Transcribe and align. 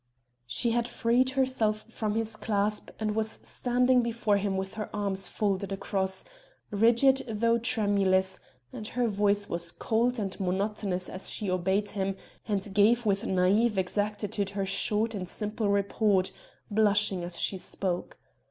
She 0.47 0.71
had 0.71 0.87
freed 0.87 1.29
herself 1.37 1.83
from 1.93 2.15
his 2.15 2.35
clasp 2.35 2.89
and 2.99 3.13
was 3.15 3.33
standing 3.43 4.01
before 4.01 4.37
him 4.37 4.57
with 4.57 4.73
her 4.73 4.89
arms 4.91 5.27
folded 5.27 5.71
across 5.71 6.23
rigid 6.71 7.23
though 7.27 7.59
tremulous 7.59 8.39
and 8.73 8.87
her 8.87 9.07
voice 9.07 9.47
was 9.47 9.69
cold 9.71 10.17
and 10.17 10.39
monotonous 10.39 11.07
as 11.07 11.29
she 11.29 11.51
obeyed 11.51 11.89
him 11.91 12.15
and 12.47 12.73
gave 12.73 13.05
with 13.05 13.21
naïve 13.25 13.77
exactitude 13.77 14.49
her 14.49 14.65
short 14.65 15.13
and 15.13 15.29
simple 15.29 15.69
report, 15.69 16.31
blushing 16.71 17.23
as 17.23 17.39
she 17.39 17.59
spoke. 17.59 18.17